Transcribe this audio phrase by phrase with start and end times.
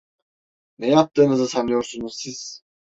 [0.79, 2.61] Ne yaptığınızı sanıyorsunuz siz?